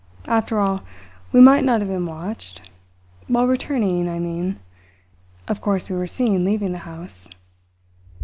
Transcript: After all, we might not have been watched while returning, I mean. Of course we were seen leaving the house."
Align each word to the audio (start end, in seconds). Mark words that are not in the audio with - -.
After 0.25 0.57
all, 0.57 0.81
we 1.31 1.39
might 1.41 1.63
not 1.63 1.79
have 1.79 1.87
been 1.87 2.07
watched 2.07 2.71
while 3.27 3.45
returning, 3.45 4.09
I 4.09 4.17
mean. 4.17 4.57
Of 5.47 5.61
course 5.61 5.91
we 5.91 5.95
were 5.95 6.07
seen 6.07 6.43
leaving 6.43 6.71
the 6.71 6.79
house." 6.89 7.29